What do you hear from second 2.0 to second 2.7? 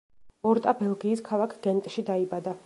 დაიბადა.